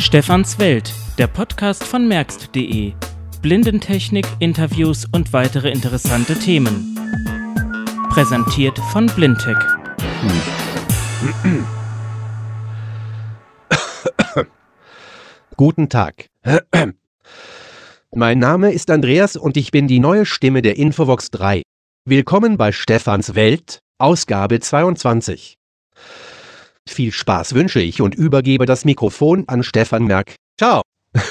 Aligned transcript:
Stefans 0.00 0.58
Welt, 0.58 0.92
der 1.18 1.26
Podcast 1.26 1.84
von 1.84 2.08
merkst.de. 2.08 2.94
Blindentechnik, 3.42 4.26
Interviews 4.38 5.04
und 5.12 5.34
weitere 5.34 5.70
interessante 5.70 6.38
Themen. 6.38 6.98
Präsentiert 8.08 8.78
von 8.92 9.04
Blindtech. 9.08 9.58
Guten 15.56 15.90
Tag. 15.90 16.28
Mein 18.14 18.38
Name 18.38 18.72
ist 18.72 18.88
Andreas 18.90 19.36
und 19.36 19.58
ich 19.58 19.70
bin 19.70 19.86
die 19.86 20.00
neue 20.00 20.24
Stimme 20.24 20.62
der 20.62 20.78
Infovox 20.78 21.30
3. 21.30 21.60
Willkommen 22.06 22.56
bei 22.56 22.72
Stefans 22.72 23.34
Welt, 23.34 23.80
Ausgabe 23.98 24.60
22. 24.60 25.58
Viel 26.90 27.12
Spaß 27.12 27.54
wünsche 27.54 27.80
ich 27.80 28.02
und 28.02 28.16
übergebe 28.16 28.66
das 28.66 28.84
Mikrofon 28.84 29.44
an 29.46 29.62
Stefan 29.62 30.04
Merck. 30.06 30.34
Ciao. 30.58 30.82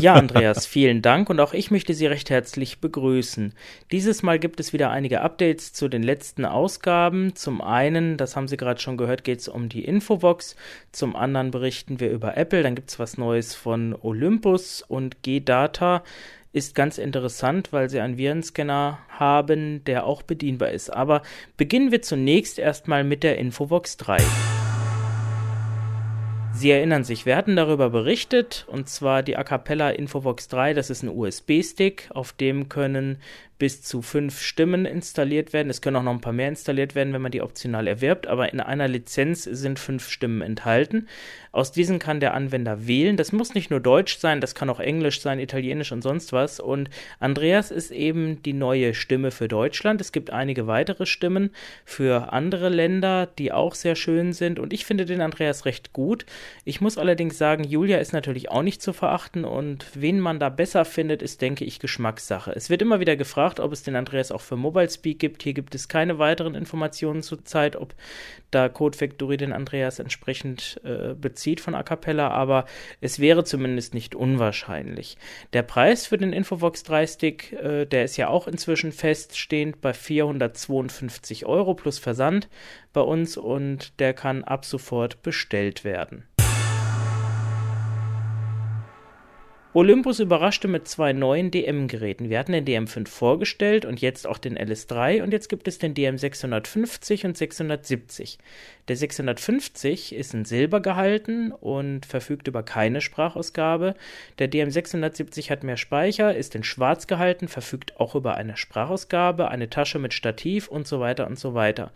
Ja, 0.00 0.14
Andreas, 0.14 0.66
vielen 0.66 1.02
Dank 1.02 1.28
und 1.30 1.40
auch 1.40 1.52
ich 1.52 1.70
möchte 1.70 1.94
Sie 1.94 2.06
recht 2.06 2.30
herzlich 2.30 2.80
begrüßen. 2.80 3.54
Dieses 3.90 4.22
Mal 4.22 4.38
gibt 4.38 4.60
es 4.60 4.72
wieder 4.72 4.90
einige 4.90 5.22
Updates 5.22 5.72
zu 5.72 5.88
den 5.88 6.02
letzten 6.02 6.44
Ausgaben. 6.44 7.34
Zum 7.34 7.60
einen, 7.60 8.18
das 8.18 8.36
haben 8.36 8.46
Sie 8.46 8.56
gerade 8.56 8.80
schon 8.80 8.98
gehört, 8.98 9.24
geht 9.24 9.40
es 9.40 9.48
um 9.48 9.68
die 9.68 9.84
Infobox. 9.84 10.54
Zum 10.92 11.16
anderen 11.16 11.50
berichten 11.50 11.98
wir 11.98 12.10
über 12.10 12.36
Apple. 12.36 12.62
Dann 12.62 12.74
gibt 12.74 12.90
es 12.90 12.98
was 12.98 13.18
Neues 13.18 13.54
von 13.54 13.94
Olympus 14.00 14.82
und 14.86 15.22
G-Data 15.22 16.04
ist 16.52 16.74
ganz 16.74 16.98
interessant, 16.98 17.72
weil 17.72 17.88
sie 17.88 18.00
einen 18.00 18.18
Virenscanner 18.18 18.98
haben, 19.08 19.84
der 19.84 20.04
auch 20.04 20.22
bedienbar 20.22 20.70
ist. 20.70 20.90
Aber 20.90 21.22
beginnen 21.56 21.90
wir 21.90 22.02
zunächst 22.02 22.58
erstmal 22.58 23.04
mit 23.04 23.22
der 23.22 23.38
Infobox 23.38 23.96
3. 23.98 24.18
Sie 26.52 26.70
erinnern 26.70 27.04
sich, 27.04 27.26
wir 27.26 27.36
hatten 27.36 27.56
darüber 27.56 27.90
berichtet, 27.90 28.66
und 28.68 28.88
zwar 28.88 29.22
die 29.22 29.36
A 29.36 29.44
Cappella 29.44 29.90
Infovox 29.90 30.48
3, 30.48 30.74
das 30.74 30.90
ist 30.90 31.02
ein 31.02 31.08
USB-Stick, 31.08 32.10
auf 32.12 32.32
dem 32.32 32.68
können 32.68 33.18
bis 33.60 33.82
zu 33.82 34.02
fünf 34.02 34.40
Stimmen 34.40 34.86
installiert 34.86 35.52
werden. 35.52 35.70
Es 35.70 35.82
können 35.82 35.96
auch 35.96 36.02
noch 36.02 36.14
ein 36.14 36.20
paar 36.20 36.32
mehr 36.32 36.48
installiert 36.48 36.96
werden, 36.96 37.12
wenn 37.12 37.22
man 37.22 37.30
die 37.30 37.42
optional 37.42 37.86
erwirbt, 37.86 38.26
aber 38.26 38.52
in 38.52 38.58
einer 38.58 38.88
Lizenz 38.88 39.44
sind 39.44 39.78
fünf 39.78 40.08
Stimmen 40.08 40.40
enthalten. 40.40 41.06
Aus 41.52 41.72
diesen 41.72 41.98
kann 41.98 42.20
der 42.20 42.34
Anwender 42.34 42.86
wählen. 42.86 43.16
Das 43.16 43.32
muss 43.32 43.54
nicht 43.54 43.70
nur 43.70 43.80
Deutsch 43.80 44.18
sein, 44.18 44.40
das 44.40 44.54
kann 44.54 44.70
auch 44.70 44.78
Englisch 44.78 45.20
sein, 45.20 45.40
Italienisch 45.40 45.90
und 45.90 46.00
sonst 46.00 46.32
was. 46.32 46.60
Und 46.60 46.88
Andreas 47.18 47.70
ist 47.70 47.90
eben 47.90 48.40
die 48.42 48.52
neue 48.52 48.94
Stimme 48.94 49.30
für 49.30 49.48
Deutschland. 49.48 50.00
Es 50.00 50.12
gibt 50.12 50.30
einige 50.30 50.66
weitere 50.66 51.06
Stimmen 51.06 51.50
für 51.84 52.32
andere 52.32 52.68
Länder, 52.68 53.26
die 53.26 53.52
auch 53.52 53.74
sehr 53.74 53.96
schön 53.96 54.32
sind. 54.32 54.58
Und 54.58 54.72
ich 54.72 54.86
finde 54.86 55.04
den 55.04 55.20
Andreas 55.20 55.64
recht 55.64 55.92
gut. 55.92 56.24
Ich 56.64 56.80
muss 56.80 56.98
allerdings 56.98 57.36
sagen, 57.36 57.64
Julia 57.64 57.98
ist 57.98 58.12
natürlich 58.12 58.50
auch 58.50 58.62
nicht 58.62 58.80
zu 58.80 58.92
verachten. 58.92 59.44
Und 59.44 59.84
wen 59.94 60.18
man 60.20 60.38
da 60.38 60.48
besser 60.48 60.84
findet, 60.84 61.20
ist, 61.20 61.42
denke 61.42 61.64
ich, 61.64 61.80
Geschmackssache. 61.80 62.52
Es 62.54 62.70
wird 62.70 62.80
immer 62.80 63.00
wieder 63.00 63.16
gefragt, 63.16 63.49
gefragt, 63.50 63.60
ob 63.60 63.72
es 63.72 63.82
den 63.82 63.96
Andreas 63.96 64.30
auch 64.30 64.40
für 64.40 64.56
Mobile 64.56 64.88
Speak 64.88 65.18
gibt. 65.18 65.42
Hier 65.42 65.54
gibt 65.54 65.74
es 65.74 65.88
keine 65.88 66.18
weiteren 66.18 66.54
Informationen 66.54 67.22
zurzeit, 67.22 67.76
ob 67.76 67.94
da 68.50 68.68
Code 68.68 68.96
Factory 68.96 69.36
den 69.36 69.52
Andreas 69.52 69.98
entsprechend 69.98 70.80
äh, 70.84 71.14
bezieht 71.14 71.60
von 71.60 71.74
A 71.74 71.82
Cappella, 71.82 72.28
aber 72.28 72.66
es 73.00 73.18
wäre 73.18 73.44
zumindest 73.44 73.94
nicht 73.94 74.14
unwahrscheinlich. 74.14 75.16
Der 75.52 75.62
Preis 75.62 76.06
für 76.06 76.18
den 76.18 76.32
Infovox 76.32 76.82
3 76.84 77.06
Stick, 77.06 77.52
äh, 77.52 77.86
der 77.86 78.04
ist 78.04 78.16
ja 78.16 78.28
auch 78.28 78.46
inzwischen 78.46 78.92
feststehend 78.92 79.80
bei 79.80 79.92
452 79.92 81.46
Euro 81.46 81.74
plus 81.74 81.98
Versand 81.98 82.48
bei 82.92 83.00
uns 83.00 83.36
und 83.36 83.98
der 84.00 84.14
kann 84.14 84.44
ab 84.44 84.64
sofort 84.64 85.22
bestellt 85.22 85.84
werden. 85.84 86.24
Olympus 89.72 90.18
überraschte 90.18 90.66
mit 90.66 90.88
zwei 90.88 91.12
neuen 91.12 91.52
DM-Geräten. 91.52 92.28
Wir 92.28 92.40
hatten 92.40 92.50
den 92.50 92.66
DM5 92.66 93.06
vorgestellt 93.06 93.84
und 93.84 94.00
jetzt 94.00 94.26
auch 94.26 94.38
den 94.38 94.58
LS3 94.58 95.22
und 95.22 95.32
jetzt 95.32 95.48
gibt 95.48 95.68
es 95.68 95.78
den 95.78 95.94
DM650 95.94 97.24
und 97.24 97.36
670. 97.36 98.38
Der 98.88 98.96
650 98.96 100.12
ist 100.16 100.34
in 100.34 100.44
Silber 100.44 100.80
gehalten 100.80 101.52
und 101.52 102.04
verfügt 102.04 102.48
über 102.48 102.64
keine 102.64 103.00
Sprachausgabe. 103.00 103.94
Der 104.40 104.50
DM670 104.50 105.50
hat 105.50 105.62
mehr 105.62 105.76
Speicher, 105.76 106.34
ist 106.34 106.56
in 106.56 106.64
Schwarz 106.64 107.06
gehalten, 107.06 107.46
verfügt 107.46 108.00
auch 108.00 108.16
über 108.16 108.34
eine 108.34 108.56
Sprachausgabe, 108.56 109.50
eine 109.50 109.70
Tasche 109.70 110.00
mit 110.00 110.14
Stativ 110.14 110.66
und 110.66 110.88
so 110.88 110.98
weiter 110.98 111.28
und 111.28 111.38
so 111.38 111.54
weiter. 111.54 111.92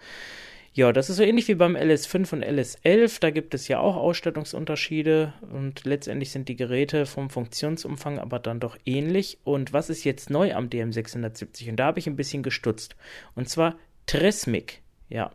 Ja, 0.77 0.93
das 0.93 1.09
ist 1.09 1.19
so 1.19 1.23
ähnlich 1.23 1.47
wie 1.47 1.55
beim 1.55 1.77
LS5 1.77 2.33
und 2.33 2.45
LS11. 2.45 3.21
Da 3.21 3.31
gibt 3.31 3.55
es 3.55 3.69
ja 3.69 3.79
auch 3.79 3.95
Ausstattungsunterschiede 3.95 5.33
und 5.53 5.85
letztendlich 5.85 6.33
sind 6.33 6.49
die 6.49 6.57
Geräte 6.57 7.07
vom 7.07 7.31
Funktionsumfang 7.31 8.19
aber 8.19 8.41
dann 8.41 8.59
doch 8.59 8.77
ähnlich. 8.85 9.39
Und 9.45 9.73
was 9.73 9.89
ist 9.89 10.03
jetzt 10.03 10.31
neu 10.31 10.53
am 10.53 10.67
DM670? 10.67 11.71
Und 11.71 11.77
da 11.77 11.87
habe 11.87 12.01
ich 12.01 12.09
ein 12.09 12.17
bisschen 12.17 12.43
gestutzt. 12.43 12.97
Und 13.37 13.49
zwar 13.49 13.77
Tresmic. 14.07 14.83
Ja, 15.09 15.31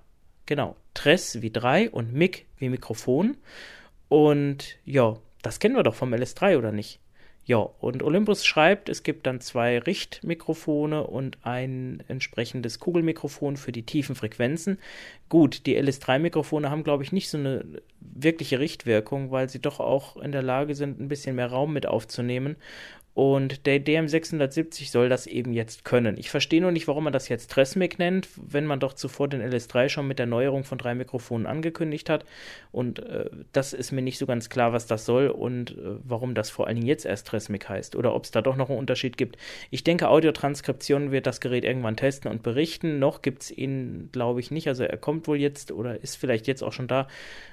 genau. 0.45 0.75
Tres 0.93 1.41
wie 1.41 1.51
3 1.51 1.89
und 1.89 2.11
Mic 2.11 2.45
wie 2.57 2.67
Mikrofon. 2.67 3.37
Und 4.09 4.77
ja, 4.83 5.15
das 5.41 5.59
kennen 5.59 5.77
wir 5.77 5.83
doch 5.83 5.95
vom 5.95 6.13
LS3 6.13 6.57
oder 6.57 6.73
nicht? 6.73 6.99
Ja, 7.49 7.67
und 7.79 8.03
Olympus 8.03 8.45
schreibt, 8.45 8.89
es 8.89 9.01
gibt 9.01 9.25
dann 9.25 9.41
zwei 9.41 9.79
Richtmikrofone 9.79 11.07
und 11.07 11.39
ein 11.41 12.03
entsprechendes 12.07 12.79
Kugelmikrofon 12.79 13.57
für 13.57 13.71
die 13.71 13.81
tiefen 13.81 14.13
Frequenzen. 14.13 14.77
Gut, 15.29 15.65
die 15.65 15.75
LS3-Mikrofone 15.75 16.69
haben, 16.69 16.83
glaube 16.83 17.01
ich, 17.01 17.11
nicht 17.11 17.27
so 17.27 17.39
eine 17.39 17.65
wirkliche 18.01 18.59
Richtwirkung, 18.59 19.31
weil 19.31 19.49
sie 19.49 19.57
doch 19.57 19.79
auch 19.79 20.17
in 20.17 20.31
der 20.31 20.43
Lage 20.43 20.75
sind, 20.75 20.99
ein 20.99 21.07
bisschen 21.07 21.37
mehr 21.37 21.47
Raum 21.47 21.73
mit 21.73 21.87
aufzunehmen. 21.87 22.55
Und 23.19 23.65
der 23.65 23.83
DM670 23.83 24.89
soll 24.91 25.09
das 25.09 25.27
eben 25.27 25.51
jetzt 25.51 25.83
können. 25.83 26.17
Ich 26.17 26.29
verstehe 26.29 26.61
nur 26.61 26.71
nicht, 26.71 26.87
warum 26.87 27.03
man 27.03 27.11
das 27.11 27.27
jetzt 27.27 27.51
Tressmic 27.51 27.99
nennt, 27.99 28.29
wenn 28.37 28.65
man 28.65 28.79
doch 28.79 28.93
zuvor 28.93 29.27
den 29.27 29.41
LS3 29.41 29.89
schon 29.89 30.07
mit 30.07 30.19
der 30.19 30.25
Neuerung 30.25 30.63
von 30.63 30.77
drei 30.77 30.95
Mikrofonen 30.95 31.45
angekündigt 31.45 32.09
hat. 32.09 32.23
Und 32.71 32.99
äh, 32.99 33.29
das 33.51 33.73
ist 33.73 33.91
mir 33.91 34.01
nicht 34.01 34.19
so 34.19 34.25
ganz 34.25 34.47
klar, 34.47 34.71
was 34.71 34.87
das 34.87 35.05
soll 35.05 35.27
und 35.27 35.71
äh, 35.71 35.97
warum 36.01 36.33
das 36.33 36.49
vor 36.49 36.67
allen 36.67 36.77
Dingen 36.77 36.87
jetzt 36.87 37.05
erst 37.05 37.27
Tressmic 37.27 37.67
heißt. 37.67 37.97
Oder 37.97 38.15
ob 38.15 38.23
es 38.23 38.31
da 38.31 38.41
doch 38.41 38.55
noch 38.55 38.69
einen 38.69 38.79
Unterschied 38.79 39.17
gibt. 39.17 39.35
Ich 39.69 39.83
denke, 39.83 40.07
Audiotranskription 40.07 41.11
wird 41.11 41.27
das 41.27 41.41
Gerät 41.41 41.65
irgendwann 41.65 41.97
testen 41.97 42.31
und 42.31 42.41
berichten. 42.41 42.99
Noch 42.99 43.21
gibt 43.21 43.41
es 43.41 43.51
ihn, 43.51 44.07
glaube 44.13 44.39
ich, 44.39 44.49
nicht. 44.49 44.69
Also 44.69 44.85
er 44.85 44.95
kommt 44.95 45.27
wohl 45.27 45.41
jetzt 45.41 45.73
oder 45.73 46.01
ist 46.01 46.15
vielleicht 46.15 46.47
jetzt 46.47 46.63
auch 46.63 46.71
schon 46.71 46.87
da. 46.87 47.09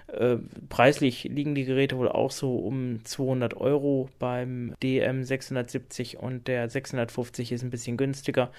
Äh, 0.07 0.37
preislich 0.69 1.25
liegen 1.25 1.57
die 1.57 1.65
Geräte 1.65 1.99
wohl 1.99 2.09
auch 2.09 2.31
so 2.31 2.57
um 2.57 3.01
200 3.03 3.57
Euro 3.57 4.09
beim 4.21 4.73
DM670 4.81 5.56
und 6.19 6.49
der 6.49 6.69
650 6.69 7.53
ist 7.53 7.63
ein 7.63 7.71
bisschen 7.71 7.97
günstiger. 7.97 8.51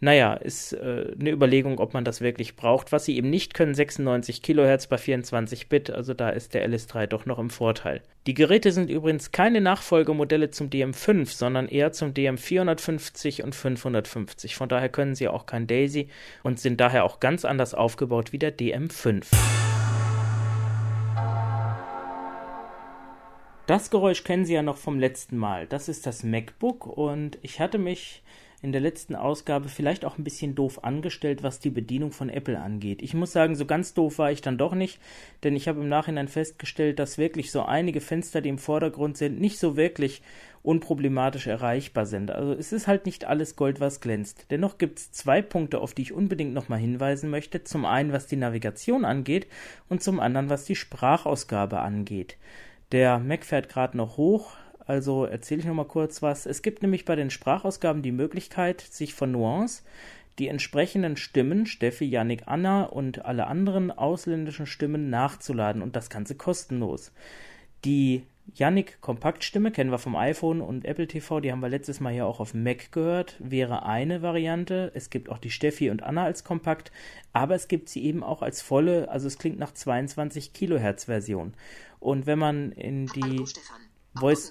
Naja, 0.00 0.34
ist 0.34 0.72
äh, 0.72 1.12
eine 1.18 1.30
Überlegung, 1.30 1.78
ob 1.78 1.94
man 1.94 2.04
das 2.04 2.20
wirklich 2.20 2.56
braucht. 2.56 2.92
Was 2.92 3.04
sie 3.04 3.16
eben 3.16 3.30
nicht 3.30 3.54
können, 3.54 3.74
96 3.74 4.42
Kilohertz 4.42 4.86
bei 4.86 4.98
24 4.98 5.68
Bit, 5.68 5.90
also 5.90 6.14
da 6.14 6.30
ist 6.30 6.54
der 6.54 6.68
LS3 6.68 7.06
doch 7.06 7.26
noch 7.26 7.38
im 7.38 7.50
Vorteil. 7.50 8.02
Die 8.26 8.34
Geräte 8.34 8.72
sind 8.72 8.88
übrigens 8.88 9.32
keine 9.32 9.60
Nachfolgemodelle 9.60 10.50
zum 10.50 10.70
DM5, 10.70 11.26
sondern 11.26 11.68
eher 11.68 11.92
zum 11.92 12.12
DM450 12.12 13.42
und 13.42 13.54
550. 13.54 14.56
Von 14.56 14.68
daher 14.68 14.88
können 14.88 15.14
sie 15.14 15.28
auch 15.28 15.46
kein 15.46 15.66
Daisy 15.66 16.08
und 16.42 16.58
sind 16.58 16.80
daher 16.80 17.04
auch 17.04 17.20
ganz 17.20 17.44
anders 17.44 17.74
aufgebaut 17.74 18.32
wie 18.32 18.38
der 18.38 18.56
DM5. 18.56 19.26
Das 23.66 23.88
Geräusch 23.88 24.24
kennen 24.24 24.44
Sie 24.44 24.52
ja 24.52 24.60
noch 24.60 24.76
vom 24.76 24.98
letzten 24.98 25.38
Mal. 25.38 25.66
Das 25.66 25.88
ist 25.88 26.04
das 26.04 26.22
MacBook 26.22 26.86
und 26.86 27.38
ich 27.40 27.60
hatte 27.60 27.78
mich 27.78 28.22
in 28.60 28.72
der 28.72 28.82
letzten 28.82 29.14
Ausgabe 29.14 29.70
vielleicht 29.70 30.04
auch 30.04 30.18
ein 30.18 30.24
bisschen 30.24 30.54
doof 30.54 30.84
angestellt, 30.84 31.42
was 31.42 31.60
die 31.60 31.70
Bedienung 31.70 32.12
von 32.12 32.28
Apple 32.28 32.60
angeht. 32.60 33.00
Ich 33.00 33.14
muss 33.14 33.32
sagen, 33.32 33.56
so 33.56 33.64
ganz 33.64 33.94
doof 33.94 34.18
war 34.18 34.32
ich 34.32 34.42
dann 34.42 34.58
doch 34.58 34.74
nicht, 34.74 35.00
denn 35.44 35.56
ich 35.56 35.66
habe 35.66 35.80
im 35.80 35.88
Nachhinein 35.88 36.28
festgestellt, 36.28 36.98
dass 36.98 37.16
wirklich 37.16 37.50
so 37.50 37.62
einige 37.62 38.02
Fenster, 38.02 38.42
die 38.42 38.50
im 38.50 38.58
Vordergrund 38.58 39.16
sind, 39.16 39.40
nicht 39.40 39.58
so 39.58 39.78
wirklich 39.78 40.20
unproblematisch 40.62 41.46
erreichbar 41.46 42.04
sind. 42.04 42.30
Also 42.30 42.52
es 42.52 42.70
ist 42.70 42.86
halt 42.86 43.06
nicht 43.06 43.24
alles 43.24 43.56
Gold, 43.56 43.80
was 43.80 44.00
glänzt. 44.00 44.46
Dennoch 44.50 44.76
gibt 44.76 44.98
es 44.98 45.12
zwei 45.12 45.40
Punkte, 45.40 45.80
auf 45.80 45.94
die 45.94 46.02
ich 46.02 46.12
unbedingt 46.12 46.52
nochmal 46.52 46.80
hinweisen 46.80 47.30
möchte. 47.30 47.64
Zum 47.64 47.86
einen, 47.86 48.12
was 48.12 48.26
die 48.26 48.36
Navigation 48.36 49.06
angeht 49.06 49.46
und 49.88 50.02
zum 50.02 50.20
anderen, 50.20 50.50
was 50.50 50.64
die 50.66 50.76
Sprachausgabe 50.76 51.80
angeht. 51.80 52.36
Der 52.94 53.18
Mac 53.18 53.44
fährt 53.44 53.68
gerade 53.68 53.96
noch 53.96 54.18
hoch, 54.18 54.52
also 54.86 55.24
erzähle 55.24 55.62
ich 55.62 55.66
noch 55.66 55.74
mal 55.74 55.84
kurz 55.84 56.22
was. 56.22 56.46
Es 56.46 56.62
gibt 56.62 56.80
nämlich 56.80 57.04
bei 57.04 57.16
den 57.16 57.28
Sprachausgaben 57.28 58.02
die 58.02 58.12
Möglichkeit, 58.12 58.80
sich 58.82 59.14
von 59.14 59.32
Nuance 59.32 59.82
die 60.38 60.46
entsprechenden 60.46 61.16
Stimmen, 61.16 61.66
Steffi, 61.66 62.04
Yannick, 62.04 62.42
Anna 62.46 62.84
und 62.84 63.24
alle 63.24 63.48
anderen 63.48 63.90
ausländischen 63.90 64.66
Stimmen 64.66 65.10
nachzuladen 65.10 65.82
und 65.82 65.96
das 65.96 66.08
Ganze 66.08 66.36
kostenlos. 66.36 67.10
Die 67.84 68.22
Yannick 68.54 69.00
Kompaktstimme 69.00 69.72
kennen 69.72 69.90
wir 69.90 69.98
vom 69.98 70.14
iPhone 70.14 70.60
und 70.60 70.84
Apple 70.84 71.08
TV, 71.08 71.40
die 71.40 71.50
haben 71.50 71.60
wir 71.60 71.68
letztes 71.68 71.98
Mal 71.98 72.12
hier 72.12 72.26
auch 72.26 72.40
auf 72.40 72.54
Mac 72.54 72.92
gehört, 72.92 73.36
wäre 73.40 73.86
eine 73.86 74.22
Variante. 74.22 74.92
Es 74.94 75.10
gibt 75.10 75.30
auch 75.30 75.38
die 75.38 75.50
Steffi 75.50 75.90
und 75.90 76.02
Anna 76.02 76.24
als 76.24 76.44
Kompakt, 76.44 76.92
aber 77.32 77.54
es 77.54 77.68
gibt 77.68 77.88
sie 77.88 78.04
eben 78.04 78.22
auch 78.22 78.42
als 78.42 78.62
volle, 78.62 79.08
also 79.08 79.26
es 79.26 79.38
klingt 79.38 79.58
nach 79.58 79.72
22 79.72 80.52
Kilohertz 80.52 81.06
Version. 81.06 81.54
Und 82.04 82.26
wenn 82.26 82.38
man 82.38 82.70
in 82.72 83.06
die 83.06 83.42
Voice. 84.14 84.50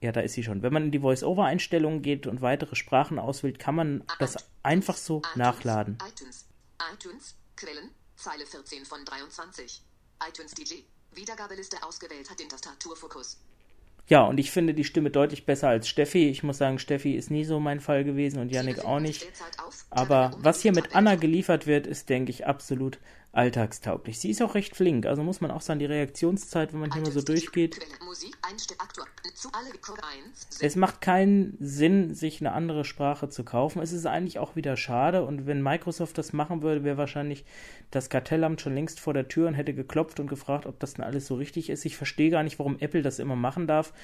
Ja, 0.00 0.10
da 0.10 0.22
ist 0.22 0.32
sie 0.32 0.42
schon. 0.42 0.62
Wenn 0.62 0.72
man 0.72 0.84
in 0.86 0.90
die 0.90 1.00
Voice-Over-Einstellungen 1.00 2.00
geht 2.00 2.26
und 2.26 2.40
weitere 2.40 2.74
Sprachen 2.76 3.18
auswählt, 3.18 3.58
kann 3.58 3.74
man 3.74 4.04
das 4.18 4.36
einfach 4.62 4.96
so 4.96 5.20
nachladen. 5.34 5.98
iTunes, 6.08 6.48
iTunes, 6.94 7.36
Quellen, 7.56 7.90
Zeile 8.16 8.46
14 8.46 8.86
von 8.86 9.04
23. 9.04 9.82
iTunes 10.26 10.52
DJ, 10.52 10.76
Wiedergabeliste 11.14 11.76
ausgewählt 11.82 12.30
hat 12.30 12.40
den 12.40 12.48
Tastaturfokus. 12.48 13.38
Ja, 14.08 14.22
und 14.24 14.38
ich 14.38 14.50
finde 14.50 14.74
die 14.74 14.84
Stimme 14.84 15.10
deutlich 15.10 15.44
besser 15.44 15.68
als 15.68 15.88
Steffi. 15.88 16.28
Ich 16.30 16.42
muss 16.42 16.58
sagen, 16.58 16.78
Steffi 16.78 17.14
ist 17.14 17.30
nie 17.30 17.44
so 17.44 17.60
mein 17.60 17.80
Fall 17.80 18.02
gewesen 18.02 18.40
und 18.40 18.50
Yannick 18.50 18.84
auch 18.84 18.98
nicht. 18.98 19.26
Aber 19.90 20.32
was 20.38 20.62
hier 20.62 20.72
mit 20.72 20.96
Anna 20.96 21.16
geliefert 21.16 21.66
wird, 21.66 21.86
ist, 21.86 22.08
denke 22.08 22.30
ich, 22.30 22.46
absolut 22.46 22.98
alltagstauglich. 23.32 24.20
Sie 24.20 24.30
ist 24.30 24.42
auch 24.42 24.54
recht 24.54 24.76
flink, 24.76 25.06
also 25.06 25.22
muss 25.22 25.40
man 25.40 25.50
auch 25.50 25.62
sagen, 25.62 25.80
die 25.80 25.86
Reaktionszeit, 25.86 26.72
wenn 26.72 26.80
man 26.80 26.92
hier 26.92 27.00
mal 27.00 27.10
so 27.10 27.22
durchgeht. 27.22 27.80
Es 30.60 30.76
macht 30.76 31.00
keinen 31.00 31.56
Sinn, 31.58 32.14
sich 32.14 32.40
eine 32.40 32.52
andere 32.52 32.84
Sprache 32.84 33.30
zu 33.30 33.42
kaufen. 33.42 33.80
Es 33.80 33.92
ist 33.92 34.04
eigentlich 34.04 34.38
auch 34.38 34.54
wieder 34.54 34.76
schade 34.76 35.24
und 35.24 35.46
wenn 35.46 35.62
Microsoft 35.62 36.18
das 36.18 36.34
machen 36.34 36.62
würde, 36.62 36.84
wäre 36.84 36.98
wahrscheinlich 36.98 37.46
das 37.90 38.10
Kartellamt 38.10 38.60
schon 38.60 38.74
längst 38.74 39.00
vor 39.00 39.14
der 39.14 39.28
Tür 39.28 39.48
und 39.48 39.54
hätte 39.54 39.72
geklopft 39.72 40.20
und 40.20 40.26
gefragt, 40.26 40.66
ob 40.66 40.78
das 40.78 40.94
denn 40.94 41.04
alles 41.04 41.26
so 41.26 41.34
richtig 41.34 41.70
ist. 41.70 41.86
Ich 41.86 41.96
verstehe 41.96 42.30
gar 42.30 42.42
nicht, 42.42 42.58
warum 42.58 42.78
Apple 42.80 43.02
das 43.02 43.18
immer 43.18 43.36
machen 43.36 43.66
darf 43.66 43.94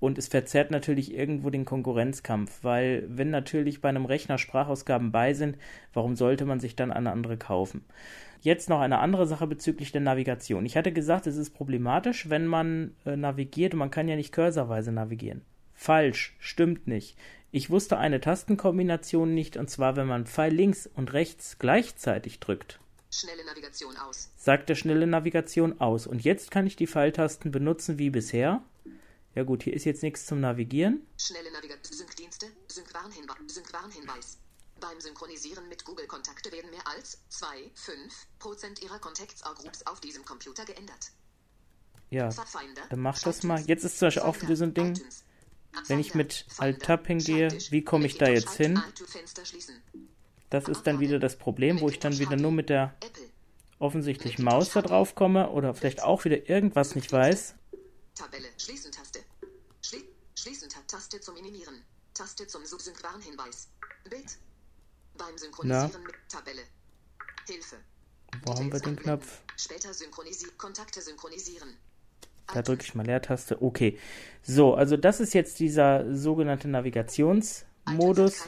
und 0.00 0.16
es 0.16 0.28
verzerrt 0.28 0.70
natürlich 0.70 1.12
irgendwo 1.12 1.50
den 1.50 1.66
Konkurrenzkampf, 1.66 2.60
weil 2.62 3.04
wenn 3.08 3.30
natürlich 3.30 3.82
bei 3.82 3.90
einem 3.90 4.06
Rechner 4.06 4.38
Sprachausgaben 4.38 5.12
bei 5.12 5.34
sind, 5.34 5.58
warum 5.92 6.16
sollte 6.16 6.46
man 6.46 6.60
sich 6.60 6.74
dann 6.74 6.90
eine 6.90 7.12
andere 7.12 7.36
kaufen? 7.36 7.84
Jetzt 8.40 8.68
noch 8.68 8.80
eine 8.80 8.98
andere 8.98 9.26
Sache 9.26 9.46
bezüglich 9.46 9.92
der 9.92 10.00
Navigation. 10.00 10.64
Ich 10.64 10.76
hatte 10.76 10.92
gesagt, 10.92 11.26
es 11.26 11.36
ist 11.36 11.50
problematisch, 11.50 12.28
wenn 12.28 12.46
man 12.46 12.94
äh, 13.04 13.16
navigiert 13.16 13.72
und 13.72 13.80
man 13.80 13.90
kann 13.90 14.08
ja 14.08 14.16
nicht 14.16 14.32
cursorweise 14.32 14.92
navigieren. 14.92 15.42
Falsch, 15.74 16.36
stimmt 16.38 16.86
nicht. 16.86 17.16
Ich 17.50 17.70
wusste 17.70 17.98
eine 17.98 18.20
Tastenkombination 18.20 19.32
nicht, 19.32 19.56
und 19.56 19.70
zwar, 19.70 19.96
wenn 19.96 20.06
man 20.06 20.26
Pfeil 20.26 20.52
links 20.52 20.86
und 20.86 21.12
rechts 21.12 21.58
gleichzeitig 21.58 22.40
drückt. 22.40 22.78
Schnelle 23.10 23.44
Navigation 23.46 23.96
aus. 23.96 24.30
Sagt 24.36 24.68
der 24.68 24.74
schnelle 24.74 25.06
Navigation 25.06 25.80
aus. 25.80 26.06
Und 26.06 26.22
jetzt 26.22 26.50
kann 26.50 26.66
ich 26.66 26.76
die 26.76 26.86
Pfeiltasten 26.86 27.50
benutzen 27.50 27.98
wie 27.98 28.10
bisher. 28.10 28.62
Ja 29.34 29.44
gut, 29.44 29.62
hier 29.62 29.72
ist 29.72 29.84
jetzt 29.84 30.02
nichts 30.02 30.26
zum 30.26 30.40
Navigieren. 30.40 31.06
Schnelle 31.16 31.50
Navigation. 31.52 31.96
Sync-Dienste. 31.96 32.46
Sync-Warnhinweis. 32.66 33.54
Sync-Warnhinweis. 33.54 34.38
Beim 34.80 35.00
Synchronisieren 35.00 35.68
mit 35.68 35.84
Google-Kontakte 35.84 36.52
werden 36.52 36.70
mehr 36.70 36.86
als 36.86 37.18
2,5% 37.32 38.82
Ihrer 38.82 38.98
Contacts-Groups 38.98 39.86
auf 39.86 40.00
diesem 40.00 40.24
Computer 40.24 40.64
geändert. 40.64 41.12
Ja, 42.10 42.30
dann 42.88 43.00
mach 43.00 43.18
das 43.18 43.42
mal. 43.42 43.60
Jetzt 43.66 43.84
ist 43.84 43.98
zum 43.98 44.06
Beispiel 44.06 44.22
auch 44.22 44.40
wieder 44.40 44.56
so 44.56 44.64
ein 44.64 44.74
Ding, 44.74 44.98
wenn 45.88 45.98
ich 45.98 46.14
mit 46.14 46.46
Alt-Tab 46.56 47.06
hingehe, 47.06 47.48
wie 47.70 47.84
komme 47.84 48.06
ich 48.06 48.16
da 48.16 48.28
jetzt 48.28 48.54
hin? 48.54 48.80
Das 50.48 50.68
ist 50.68 50.86
dann 50.86 51.00
wieder 51.00 51.18
das 51.18 51.36
Problem, 51.36 51.80
wo 51.80 51.88
ich 51.88 51.98
dann 51.98 52.18
wieder 52.18 52.36
nur 52.36 52.52
mit 52.52 52.70
der 52.70 52.96
offensichtlich 53.78 54.38
Maus 54.38 54.70
da 54.72 54.82
drauf 54.82 55.14
komme 55.14 55.50
oder 55.50 55.74
vielleicht 55.74 56.02
auch 56.02 56.24
wieder 56.24 56.48
irgendwas 56.48 56.94
nicht 56.94 57.12
weiß. 57.12 57.54
Tabelle, 58.14 58.48
Schließen-Taste. 58.56 59.20
Schli 59.82 60.08
Schließen-Taste 60.34 61.20
zum 61.20 61.34
Minimieren. 61.34 61.84
Taste 62.14 62.46
zum 62.46 62.64
Subsync-Warnhinweis. 62.64 63.68
Bild. 64.08 64.38
Beim 65.18 65.36
Synchronisieren 65.36 65.90
Na? 65.92 65.98
mit 65.98 66.14
Tabelle. 66.28 66.62
Hilfe. 67.46 67.76
Wo 68.44 68.54
haben 68.54 68.72
wir 68.72 68.80
den 68.80 68.96
Knopf? 68.96 69.42
Später 69.56 69.92
synchronisieren. 69.92 70.56
Kontakte 70.58 71.00
synchronisieren. 71.00 71.76
Da 72.52 72.62
drücke 72.62 72.82
ich 72.84 72.94
mal 72.94 73.04
Leertaste. 73.04 73.62
Okay. 73.62 73.98
So, 74.42 74.74
also 74.74 74.96
das 74.96 75.20
ist 75.20 75.34
jetzt 75.34 75.58
dieser 75.58 76.14
sogenannte 76.14 76.68
Navigationsmodus. 76.68 78.44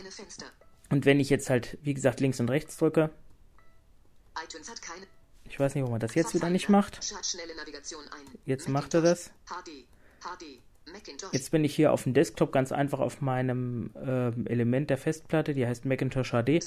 Und 0.89 1.05
wenn 1.05 1.21
ich 1.21 1.29
jetzt 1.29 1.51
halt, 1.51 1.79
wie 1.83 1.95
gesagt, 1.95 2.21
links 2.21 2.41
und 2.41 2.49
rechts 2.49 2.77
drücke, 2.77 3.11
ich 5.45 5.59
weiß 5.59 5.75
nicht, 5.75 5.83
warum 5.83 5.93
man 5.93 6.01
das 6.01 6.15
jetzt 6.15 6.35
wieder 6.35 6.49
nicht 6.49 6.69
macht. 6.69 7.01
Jetzt 8.47 8.69
macht 8.69 8.95
er 8.95 9.03
das. 9.03 9.31
HD. 9.47 10.61
Macintosh. 10.93 11.33
Jetzt 11.33 11.51
bin 11.51 11.65
ich 11.65 11.75
hier 11.75 11.93
auf 11.93 12.05
dem 12.05 12.15
Desktop 12.15 12.53
ganz 12.53 12.73
einfach 12.73 13.01
auf 13.01 13.21
meinem 13.21 13.91
ähm, 13.97 14.47
Element 14.47 14.91
der 14.91 14.99
Festplatte, 14.99 15.55
die 15.55 15.67
heißt 15.67 15.85
Macintosh 15.85 16.31
HD. 16.31 16.65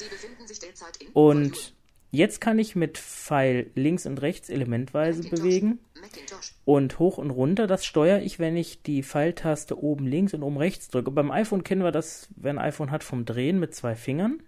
Und 1.13 1.73
jetzt 2.11 2.41
kann 2.41 2.59
ich 2.59 2.75
mit 2.75 2.97
Pfeil 2.97 3.71
links 3.75 4.05
und 4.05 4.21
rechts 4.21 4.49
elementweise 4.49 5.23
bewegen. 5.29 5.79
Macintosh. 5.99 6.55
Und 6.65 6.99
hoch 6.99 7.17
und 7.17 7.31
runter, 7.31 7.67
das 7.67 7.85
steuere 7.85 8.21
ich, 8.21 8.39
wenn 8.39 8.57
ich 8.57 8.81
die 8.81 9.03
Pfeiltaste 9.03 9.81
oben 9.81 10.07
links 10.07 10.33
und 10.33 10.43
oben 10.43 10.57
rechts 10.57 10.89
drücke. 10.89 11.11
Beim 11.11 11.31
iPhone 11.31 11.63
kennen 11.63 11.83
wir 11.83 11.91
das, 11.91 12.27
wer 12.35 12.51
ein 12.51 12.59
iPhone 12.59 12.91
hat, 12.91 13.03
vom 13.03 13.25
Drehen 13.25 13.59
mit 13.59 13.75
zwei 13.75 13.95
Fingern. 13.95 14.41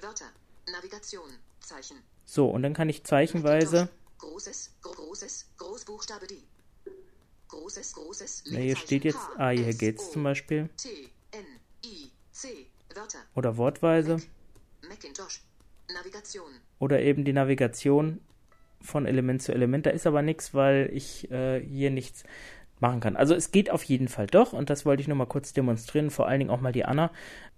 Wörter. 0.00 0.26
Navigation. 0.72 1.28
Zeichen. 1.60 1.96
So, 2.24 2.48
und 2.48 2.62
dann 2.62 2.74
kann 2.74 2.88
ich 2.88 3.04
zeichenweise, 3.04 3.88
Großes, 4.18 4.70
gro 4.82 4.92
großes, 4.92 5.46
Großbuchstabe 5.56 6.26
D. 6.26 6.36
Großes, 7.50 7.92
großes. 7.94 8.44
na, 8.50 8.58
hier 8.58 8.76
steht 8.76 9.04
jetzt, 9.04 9.18
ah, 9.36 9.50
hier 9.50 9.74
geht's 9.74 10.12
zum 10.12 10.22
Beispiel, 10.22 10.70
oder 13.34 13.56
wortweise, 13.56 14.18
oder 16.78 17.00
eben 17.00 17.24
die 17.24 17.32
Navigation 17.32 18.20
von 18.80 19.06
Element 19.06 19.42
zu 19.42 19.52
Element. 19.52 19.86
Da 19.86 19.90
ist 19.90 20.06
aber 20.06 20.22
nichts, 20.22 20.54
weil 20.54 20.90
ich 20.92 21.30
äh, 21.30 21.60
hier 21.60 21.90
nichts 21.90 22.24
machen 22.80 23.00
kann. 23.00 23.16
Also 23.16 23.34
es 23.34 23.52
geht 23.52 23.70
auf 23.70 23.82
jeden 23.84 24.08
Fall 24.08 24.26
doch 24.26 24.52
und 24.52 24.70
das 24.70 24.86
wollte 24.86 25.02
ich 25.02 25.08
nur 25.08 25.16
mal 25.16 25.26
kurz 25.26 25.52
demonstrieren, 25.52 26.10
vor 26.10 26.26
allen 26.26 26.40
Dingen 26.40 26.50
auch 26.50 26.60
mal 26.60 26.72
die 26.72 26.84
Anna. 26.84 27.10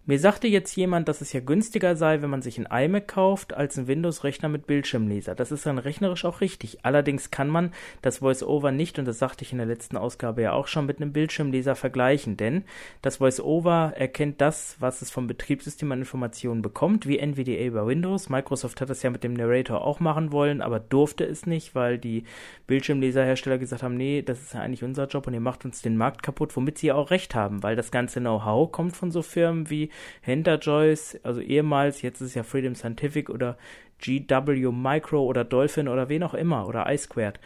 Mir 0.05 0.19
sagte 0.19 0.49
jetzt 0.49 0.75
jemand, 0.75 1.07
dass 1.07 1.21
es 1.21 1.33
ja 1.33 1.39
günstiger 1.39 1.95
sei, 1.95 2.23
wenn 2.23 2.31
man 2.31 2.43
sich 2.43 2.59
ein 2.59 2.67
iMac 2.67 3.07
kauft, 3.07 3.55
als 3.55 3.79
ein 3.79 3.87
Windows-Rechner 3.87 4.49
mit 4.49 4.67
Bildschirmleser. 4.67 5.37
Das 5.37 5.53
ist 5.53 5.65
dann 5.65 5.79
rechnerisch 5.79 6.25
auch 6.25 6.41
richtig. 6.41 6.85
Allerdings 6.85 7.31
kann 7.31 7.49
man 7.49 7.71
das 8.03 8.21
VoiceOver 8.21 8.73
nicht, 8.73 8.99
und 8.99 9.05
das 9.05 9.21
sagte 9.21 9.45
ich 9.45 9.53
in 9.53 9.59
der 9.59 9.67
letzten 9.69 9.97
Ausgabe 9.97 10.43
ja 10.43 10.55
auch 10.55 10.67
schon, 10.67 10.87
mit 10.87 10.97
einem 10.97 11.13
Bildschirmleser 11.13 11.77
vergleichen, 11.77 12.37
denn 12.37 12.65
das 13.01 13.21
VoiceOver 13.21 13.93
erkennt 13.95 14.41
das, 14.41 14.75
was 14.81 15.03
es 15.03 15.13
vom 15.13 15.29
Betriebssystem 15.29 15.93
an 15.93 16.01
Informationen 16.01 16.63
bekommt, 16.63 17.07
wie 17.07 17.21
NVDA 17.21 17.71
bei 17.71 17.87
Windows. 17.87 18.29
Microsoft 18.29 18.81
hat 18.81 18.91
das 18.91 19.05
ja 19.05 19.11
mit 19.11 19.23
dem 19.23 19.35
Narrator 19.35 19.85
auch 19.85 20.01
machen 20.01 20.33
wollen, 20.33 20.63
aber 20.63 20.81
durfte 20.81 21.25
es 21.25 21.47
nicht, 21.47 21.77
weil 21.77 21.97
die 21.97 22.25
Bildschirmleserhersteller 22.67 23.59
gesagt 23.59 23.85
haben, 23.85 23.97
nee, 23.97 24.23
das 24.23 24.41
ist 24.43 24.55
ja 24.55 24.63
eigentlich 24.63 24.83
unser 24.83 25.07
Job 25.13 25.27
und 25.27 25.35
ihr 25.35 25.41
macht 25.41 25.65
uns 25.65 25.83
den 25.83 25.97
Markt 25.97 26.23
kaputt, 26.23 26.57
womit 26.57 26.79
sie 26.79 26.89
ja 26.89 26.95
auch 26.95 27.11
recht 27.11 27.35
haben, 27.35 27.63
weil 27.63 27.77
das 27.77 27.91
ganze 27.91 28.21
Know-how 28.21 28.71
kommt 28.71 28.97
von 28.97 29.11
so 29.11 29.23
Firmen 29.23 29.71
wie 29.71 29.91
Hunter 30.27 30.59
Joyce, 30.59 31.21
also 31.23 31.41
ehemals, 31.41 32.03
jetzt 32.03 32.21
ist 32.21 32.29
es 32.29 32.35
ja 32.35 32.43
Freedom 32.43 32.75
Scientific 32.75 33.31
oder 33.31 33.57
GW 34.01 34.71
Micro 34.73 35.23
oder 35.23 35.45
Dolphin 35.45 35.89
oder 35.89 36.09
wen 36.09 36.23
auch 36.23 36.35
immer 36.35 36.67
oder 36.67 36.93
iSquared. 36.93 37.39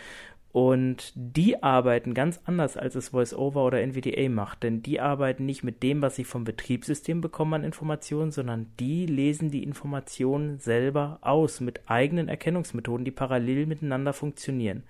Und 0.56 1.12
die 1.14 1.62
arbeiten 1.62 2.14
ganz 2.14 2.40
anders, 2.46 2.78
als 2.78 2.94
es 2.94 3.12
VoiceOver 3.12 3.62
oder 3.62 3.82
NVDA 3.82 4.30
macht. 4.30 4.62
Denn 4.62 4.80
die 4.80 5.00
arbeiten 5.00 5.44
nicht 5.44 5.62
mit 5.62 5.82
dem, 5.82 6.00
was 6.00 6.16
sie 6.16 6.24
vom 6.24 6.44
Betriebssystem 6.44 7.20
bekommen 7.20 7.52
an 7.52 7.62
Informationen, 7.62 8.30
sondern 8.30 8.72
die 8.80 9.04
lesen 9.04 9.50
die 9.50 9.62
Informationen 9.62 10.58
selber 10.58 11.18
aus 11.20 11.60
mit 11.60 11.82
eigenen 11.90 12.28
Erkennungsmethoden, 12.28 13.04
die 13.04 13.10
parallel 13.10 13.66
miteinander 13.66 14.14
funktionieren. 14.14 14.84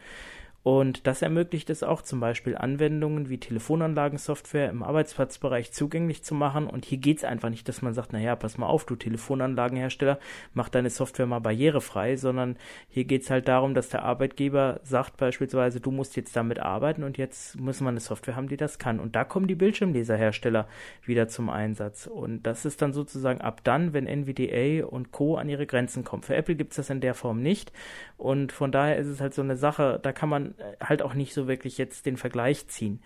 Und 0.66 1.06
das 1.06 1.23
ermöglicht 1.23 1.70
es 1.70 1.85
auch 1.85 2.02
zum 2.02 2.18
Beispiel 2.18 2.56
Anwendungen 2.56 3.28
wie 3.28 3.38
Telefonanlagensoftware 3.38 4.68
im 4.68 4.82
Arbeitsplatzbereich 4.82 5.70
zugänglich 5.70 6.25
zu 6.25 6.35
machen. 6.35 6.66
Und 6.66 6.85
hier 6.85 6.99
geht 6.99 7.18
es 7.18 7.25
einfach 7.25 7.50
nicht, 7.50 7.68
dass 7.68 7.82
man 7.82 7.94
sagt, 7.94 8.12
naja, 8.12 8.35
pass 8.35 8.58
mal 8.58 8.66
auf, 8.66 8.85
du 8.85 8.96
Telefonanlagenhersteller, 8.96 10.18
mach 10.54 10.68
deine 10.68 10.90
Software 10.90 11.26
mal 11.26 11.38
barrierefrei, 11.38 12.16
sondern 12.16 12.56
hier 12.88 13.04
geht 13.04 13.23
es 13.23 13.30
halt 13.30 13.46
darum, 13.46 13.75
dass 13.75 13.90
der 13.90 14.02
Arbeitgeber 14.02 14.80
sagt 14.82 15.18
beispielsweise, 15.18 15.78
du 15.78 15.92
musst 15.92 16.16
jetzt 16.16 16.35
damit 16.35 16.58
arbeiten 16.58 17.04
und 17.04 17.16
jetzt 17.16 17.61
muss 17.61 17.80
man 17.80 17.92
eine 17.92 18.00
Software 18.00 18.35
haben, 18.35 18.49
die 18.49 18.56
das 18.56 18.80
kann. 18.80 18.99
Und 18.99 19.14
da 19.14 19.23
kommen 19.23 19.46
die 19.46 19.54
Bildschirmleserhersteller 19.54 20.66
wieder 21.04 21.28
zum 21.28 21.49
Einsatz. 21.49 22.08
Und 22.08 22.42
das 22.42 22.64
ist 22.64 22.82
dann 22.82 22.92
sozusagen 22.92 23.40
ab 23.40 23.61
dann, 23.62 23.92
wenn 23.92 24.08
NVDA 24.08 24.85
und 24.85 25.12
Co. 25.12 25.37
an 25.37 25.49
ihre 25.49 25.66
Grenzen 25.66 26.02
kommen. 26.02 26.25
Für 26.25 26.35
Apple 26.35 26.56
gibt 26.56 26.73
es 26.73 26.78
das 26.78 26.90
in 26.90 27.00
der 27.00 27.14
Form 27.14 27.40
nicht. 27.40 27.70
Und 28.16 28.50
von 28.50 28.73
daher 28.73 28.96
ist 28.96 29.06
es 29.06 29.20
halt 29.20 29.32
so 29.32 29.42
eine 29.42 29.56
Sache, 29.56 30.00
da 30.02 30.11
kann 30.11 30.28
man 30.28 30.56
halt 30.81 31.03
auch 31.03 31.15
nicht 31.15 31.35
so 31.35 31.47
wirklich 31.47 31.79
jetzt 31.79 32.07
den 32.07 32.17
Vergleich 32.17 32.69
ziehen. 32.69 33.03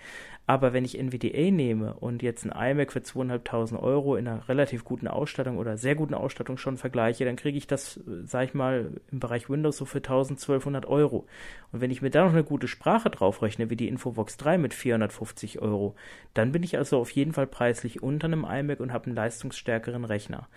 Aber 0.50 0.72
wenn 0.72 0.84
ich 0.84 0.98
NVDA 0.98 1.52
nehme 1.52 1.94
und 1.94 2.24
jetzt 2.24 2.44
ein 2.44 2.50
iMac 2.50 2.90
für 2.90 2.98
2.500 2.98 3.78
Euro 3.78 4.16
in 4.16 4.26
einer 4.26 4.48
relativ 4.48 4.82
guten 4.82 5.06
Ausstattung 5.06 5.58
oder 5.58 5.76
sehr 5.76 5.94
guten 5.94 6.12
Ausstattung 6.12 6.56
schon 6.56 6.76
vergleiche, 6.76 7.24
dann 7.24 7.36
kriege 7.36 7.56
ich 7.56 7.68
das, 7.68 8.00
sag 8.24 8.46
ich 8.46 8.54
mal, 8.54 8.90
im 9.12 9.20
Bereich 9.20 9.48
Windows 9.48 9.76
so 9.76 9.84
für 9.84 10.00
1.200 10.00 10.88
Euro. 10.88 11.28
Und 11.70 11.80
wenn 11.80 11.92
ich 11.92 12.02
mir 12.02 12.10
da 12.10 12.24
noch 12.24 12.32
eine 12.32 12.42
gute 12.42 12.66
Sprache 12.66 13.10
draufrechne, 13.10 13.70
wie 13.70 13.76
die 13.76 13.86
Infovox 13.86 14.38
3 14.38 14.58
mit 14.58 14.74
450 14.74 15.62
Euro, 15.62 15.94
dann 16.34 16.50
bin 16.50 16.64
ich 16.64 16.76
also 16.76 16.98
auf 16.98 17.10
jeden 17.12 17.32
Fall 17.32 17.46
preislich 17.46 18.02
unter 18.02 18.24
einem 18.24 18.44
iMac 18.44 18.80
und 18.80 18.92
habe 18.92 19.06
einen 19.06 19.14
leistungsstärkeren 19.14 20.04
Rechner. 20.04 20.48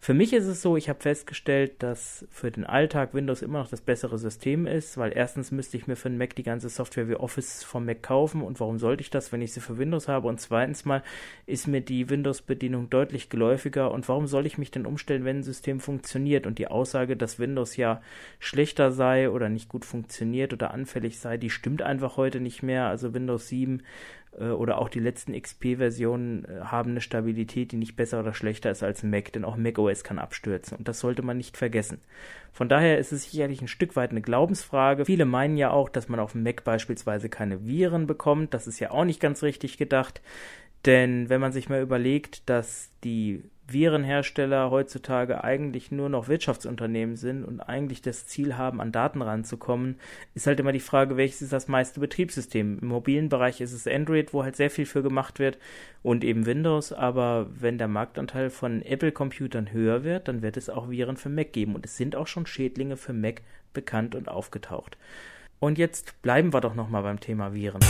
Für 0.00 0.14
mich 0.14 0.32
ist 0.32 0.46
es 0.46 0.62
so, 0.62 0.76
ich 0.76 0.88
habe 0.88 1.00
festgestellt, 1.00 1.82
dass 1.82 2.24
für 2.30 2.52
den 2.52 2.64
Alltag 2.64 3.14
Windows 3.14 3.42
immer 3.42 3.58
noch 3.58 3.68
das 3.68 3.80
bessere 3.80 4.16
System 4.16 4.66
ist, 4.66 4.96
weil 4.96 5.12
erstens 5.14 5.50
müsste 5.50 5.76
ich 5.76 5.88
mir 5.88 5.96
für 5.96 6.08
einen 6.08 6.18
Mac 6.18 6.36
die 6.36 6.44
ganze 6.44 6.68
Software 6.68 7.08
wie 7.08 7.16
Office 7.16 7.64
vom 7.64 7.84
Mac 7.84 8.02
kaufen 8.02 8.42
und 8.42 8.60
warum 8.60 8.78
sollte 8.78 9.02
ich 9.02 9.10
das, 9.10 9.32
wenn 9.32 9.37
wenn 9.38 9.44
ich 9.44 9.52
sie 9.52 9.60
für 9.60 9.78
Windows 9.78 10.08
habe. 10.08 10.26
Und 10.26 10.40
zweitens 10.40 10.84
mal 10.84 11.02
ist 11.46 11.68
mir 11.68 11.80
die 11.80 12.10
Windows-Bedienung 12.10 12.90
deutlich 12.90 13.30
geläufiger. 13.30 13.92
Und 13.92 14.08
warum 14.08 14.26
soll 14.26 14.46
ich 14.46 14.58
mich 14.58 14.70
denn 14.70 14.84
umstellen, 14.84 15.24
wenn 15.24 15.38
ein 15.38 15.42
System 15.42 15.78
funktioniert? 15.80 16.46
Und 16.46 16.58
die 16.58 16.66
Aussage, 16.66 17.16
dass 17.16 17.38
Windows 17.38 17.76
ja 17.76 18.02
schlechter 18.40 18.90
sei 18.90 19.30
oder 19.30 19.48
nicht 19.48 19.68
gut 19.68 19.84
funktioniert 19.84 20.52
oder 20.52 20.72
anfällig 20.72 21.18
sei, 21.20 21.36
die 21.36 21.50
stimmt 21.50 21.82
einfach 21.82 22.16
heute 22.16 22.40
nicht 22.40 22.62
mehr. 22.62 22.86
Also 22.86 23.14
Windows 23.14 23.48
7 23.48 23.78
äh, 23.78 24.27
oder 24.32 24.78
auch 24.78 24.88
die 24.88 25.00
letzten 25.00 25.32
XP-Versionen 25.40 26.44
äh, 26.44 26.60
haben 26.64 26.90
eine 26.90 27.00
Stabilität, 27.00 27.72
die 27.72 27.76
nicht 27.76 27.96
besser 27.96 28.20
oder 28.20 28.34
schlechter 28.34 28.70
ist 28.70 28.82
als 28.82 29.02
Mac, 29.02 29.32
denn 29.32 29.44
auch 29.44 29.56
macOS 29.56 30.04
kann 30.04 30.18
abstürzen 30.18 30.78
und 30.78 30.88
das 30.88 31.00
sollte 31.00 31.22
man 31.22 31.36
nicht 31.36 31.56
vergessen. 31.56 32.00
Von 32.52 32.68
daher 32.68 32.98
ist 32.98 33.12
es 33.12 33.30
sicherlich 33.30 33.60
ein 33.60 33.68
Stück 33.68 33.96
weit 33.96 34.10
eine 34.10 34.22
Glaubensfrage. 34.22 35.04
Viele 35.04 35.24
meinen 35.24 35.56
ja 35.56 35.70
auch, 35.70 35.88
dass 35.88 36.08
man 36.08 36.20
auf 36.20 36.32
dem 36.32 36.42
Mac 36.42 36.64
beispielsweise 36.64 37.28
keine 37.28 37.66
Viren 37.66 38.06
bekommt. 38.06 38.54
Das 38.54 38.66
ist 38.66 38.80
ja 38.80 38.90
auch 38.90 39.04
nicht 39.04 39.20
ganz 39.20 39.42
richtig 39.42 39.78
gedacht, 39.78 40.20
denn 40.84 41.28
wenn 41.28 41.40
man 41.40 41.52
sich 41.52 41.68
mal 41.68 41.82
überlegt, 41.82 42.48
dass 42.48 42.90
die 43.04 43.42
Virenhersteller 43.70 44.70
heutzutage 44.70 45.44
eigentlich 45.44 45.92
nur 45.92 46.08
noch 46.08 46.28
Wirtschaftsunternehmen 46.28 47.16
sind 47.16 47.44
und 47.44 47.60
eigentlich 47.60 48.00
das 48.00 48.26
Ziel 48.26 48.56
haben, 48.56 48.80
an 48.80 48.92
Daten 48.92 49.20
ranzukommen, 49.20 49.96
ist 50.34 50.46
halt 50.46 50.58
immer 50.58 50.72
die 50.72 50.80
Frage, 50.80 51.16
welches 51.16 51.42
ist 51.42 51.52
das 51.52 51.68
meiste 51.68 52.00
Betriebssystem. 52.00 52.78
Im 52.80 52.88
mobilen 52.88 53.28
Bereich 53.28 53.60
ist 53.60 53.72
es 53.72 53.86
Android, 53.86 54.32
wo 54.32 54.42
halt 54.42 54.56
sehr 54.56 54.70
viel 54.70 54.86
für 54.86 55.02
gemacht 55.02 55.38
wird 55.38 55.58
und 56.02 56.24
eben 56.24 56.46
Windows, 56.46 56.92
aber 56.92 57.48
wenn 57.58 57.76
der 57.76 57.88
Marktanteil 57.88 58.48
von 58.48 58.80
Apple-Computern 58.80 59.70
höher 59.70 60.02
wird, 60.02 60.28
dann 60.28 60.40
wird 60.40 60.56
es 60.56 60.70
auch 60.70 60.88
Viren 60.88 61.18
für 61.18 61.28
Mac 61.28 61.52
geben 61.52 61.74
und 61.74 61.84
es 61.84 61.96
sind 61.96 62.16
auch 62.16 62.26
schon 62.26 62.46
Schädlinge 62.46 62.96
für 62.96 63.12
Mac 63.12 63.42
bekannt 63.74 64.14
und 64.14 64.28
aufgetaucht. 64.28 64.96
Und 65.60 65.76
jetzt 65.76 66.22
bleiben 66.22 66.54
wir 66.54 66.60
doch 66.60 66.74
nochmal 66.74 67.02
beim 67.02 67.20
Thema 67.20 67.52
Viren. 67.52 67.80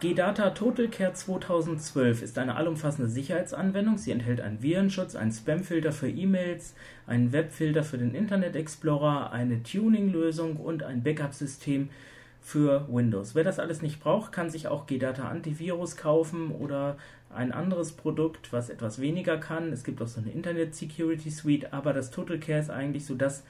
GData 0.00 0.50
TotalCare 0.50 1.14
2012 1.14 2.22
ist 2.22 2.36
eine 2.36 2.56
allumfassende 2.56 3.08
Sicherheitsanwendung. 3.08 3.96
Sie 3.96 4.10
enthält 4.10 4.40
einen 4.40 4.60
Virenschutz, 4.60 5.14
einen 5.14 5.32
Spamfilter 5.32 5.92
für 5.92 6.10
E-Mails, 6.10 6.74
einen 7.06 7.32
Webfilter 7.32 7.84
für 7.84 7.96
den 7.96 8.14
Internet 8.14 8.56
Explorer, 8.56 9.32
eine 9.32 9.62
Tuning-Lösung 9.62 10.56
und 10.56 10.82
ein 10.82 11.02
Backup-System 11.02 11.88
für 12.42 12.86
Windows. 12.90 13.34
Wer 13.34 13.44
das 13.44 13.58
alles 13.58 13.80
nicht 13.80 14.00
braucht, 14.00 14.32
kann 14.32 14.50
sich 14.50 14.68
auch 14.68 14.86
GData 14.86 15.28
Antivirus 15.28 15.96
kaufen 15.96 16.50
oder 16.50 16.98
ein 17.34 17.52
anderes 17.52 17.92
Produkt, 17.92 18.52
was 18.52 18.68
etwas 18.68 19.00
weniger 19.00 19.38
kann. 19.38 19.72
Es 19.72 19.84
gibt 19.84 20.02
auch 20.02 20.08
so 20.08 20.20
eine 20.20 20.32
Internet 20.32 20.74
Security 20.74 21.30
Suite, 21.30 21.72
aber 21.72 21.92
das 21.92 22.10
TotalCare 22.10 22.60
ist 22.60 22.70
eigentlich 22.70 23.06
so 23.06 23.14
das 23.14 23.44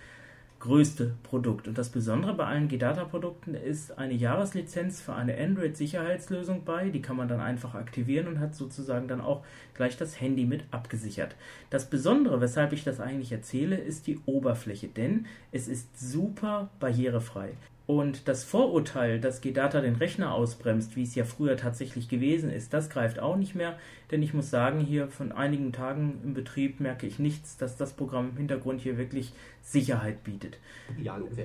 größte 0.64 1.14
Produkt. 1.22 1.68
Und 1.68 1.76
das 1.76 1.90
Besondere 1.90 2.32
bei 2.32 2.46
allen 2.46 2.68
GData-Produkten 2.68 3.54
ist 3.54 3.98
eine 3.98 4.14
Jahreslizenz 4.14 5.02
für 5.02 5.12
eine 5.12 5.36
Android-Sicherheitslösung 5.36 6.64
bei. 6.64 6.88
Die 6.88 7.02
kann 7.02 7.16
man 7.16 7.28
dann 7.28 7.40
einfach 7.40 7.74
aktivieren 7.74 8.26
und 8.28 8.40
hat 8.40 8.54
sozusagen 8.54 9.06
dann 9.06 9.20
auch 9.20 9.44
gleich 9.74 9.98
das 9.98 10.18
Handy 10.20 10.46
mit 10.46 10.64
abgesichert. 10.70 11.36
Das 11.68 11.90
Besondere, 11.90 12.40
weshalb 12.40 12.72
ich 12.72 12.82
das 12.82 12.98
eigentlich 12.98 13.30
erzähle, 13.30 13.76
ist 13.76 14.06
die 14.06 14.18
Oberfläche, 14.24 14.88
denn 14.88 15.26
es 15.52 15.68
ist 15.68 16.00
super 16.00 16.70
barrierefrei. 16.80 17.52
Und 17.86 18.28
das 18.28 18.44
Vorurteil, 18.44 19.20
dass 19.20 19.42
GData 19.42 19.82
den 19.82 19.96
Rechner 19.96 20.32
ausbremst, 20.32 20.96
wie 20.96 21.02
es 21.02 21.14
ja 21.14 21.24
früher 21.24 21.58
tatsächlich 21.58 22.08
gewesen 22.08 22.50
ist, 22.50 22.72
das 22.72 22.88
greift 22.88 23.18
auch 23.18 23.36
nicht 23.36 23.54
mehr, 23.54 23.78
denn 24.14 24.22
ich 24.22 24.32
muss 24.32 24.48
sagen, 24.48 24.78
hier 24.78 25.08
von 25.08 25.32
einigen 25.32 25.72
Tagen 25.72 26.20
im 26.22 26.34
Betrieb 26.34 26.78
merke 26.78 27.04
ich 27.04 27.18
nichts, 27.18 27.56
dass 27.56 27.76
das 27.76 27.94
Programm 27.94 28.28
im 28.30 28.36
Hintergrund 28.36 28.80
hier 28.80 28.96
wirklich 28.96 29.32
Sicherheit 29.60 30.22
bietet. 30.22 30.58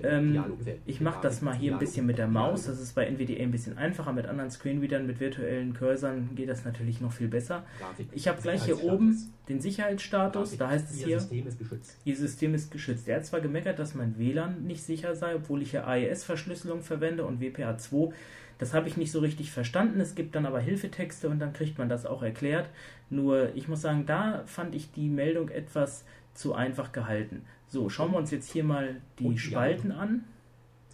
Ähm, 0.04 0.44
ich 0.86 1.02
mache 1.02 1.20
das 1.24 1.42
mal 1.42 1.56
hier 1.56 1.74
ein 1.74 1.80
bisschen 1.80 2.06
mit 2.06 2.20
der 2.20 2.28
Maus. 2.28 2.68
Das 2.68 2.80
ist 2.80 2.94
bei 2.94 3.08
NVDA 3.08 3.42
ein 3.42 3.50
bisschen 3.50 3.80
einfacher. 3.80 4.14
Mit 4.14 4.28
anderen 4.28 4.52
Screenreadern, 4.52 5.08
mit 5.08 5.20
virtuellen 5.20 5.74
Cursern 5.74 6.30
geht 6.36 6.48
das 6.48 6.64
natürlich 6.64 7.02
noch 7.02 7.12
viel 7.12 7.28
besser. 7.28 7.64
Ich 8.12 8.28
habe 8.28 8.40
gleich 8.40 8.64
hier 8.66 8.84
oben 8.84 9.18
den 9.48 9.60
Sicherheitsstatus. 9.60 10.56
Da 10.58 10.70
heißt 10.70 10.92
es 10.92 11.04
hier, 11.04 11.18
Ihr 12.06 12.16
System 12.16 12.54
ist 12.54 12.70
geschützt. 12.70 13.08
Er 13.08 13.16
hat 13.16 13.26
zwar 13.26 13.42
gemeckert, 13.42 13.80
dass 13.80 13.96
mein 13.96 14.20
WLAN 14.20 14.62
nicht 14.62 14.84
sicher 14.84 15.16
sei, 15.16 15.34
obwohl 15.34 15.64
ich 15.64 15.72
hier 15.72 15.88
AES-Verschlüsselung 15.88 16.84
verwende 16.84 17.26
und 17.26 17.42
WPA2. 17.42 18.14
Das 18.60 18.74
habe 18.74 18.88
ich 18.88 18.98
nicht 18.98 19.12
so 19.12 19.20
richtig 19.20 19.52
verstanden. 19.52 20.00
Es 20.00 20.14
gibt 20.14 20.36
dann 20.36 20.46
aber 20.46 20.60
Hilfetexte 20.60 21.28
und 21.30 21.40
dann 21.40 21.54
kriegt 21.54 21.80
man 21.80 21.90
das 21.90 22.06
auch 22.06 22.22
erklärt. 22.22 22.70
Nur, 23.10 23.56
ich 23.56 23.68
muss 23.68 23.82
sagen, 23.82 24.06
da 24.06 24.44
fand 24.46 24.76
ich 24.76 24.92
die 24.92 25.10
Meldung 25.10 25.50
etwas 25.50 26.06
zu 26.34 26.54
einfach 26.54 26.92
gehalten. 26.92 27.46
So, 27.68 27.90
schauen 27.90 28.12
wir 28.12 28.18
uns 28.18 28.30
jetzt 28.32 28.52
hier 28.52 28.64
mal 28.64 29.02
die 29.18 29.26
Und 29.26 29.38
Spalten 29.38 29.92
an. 29.92 30.26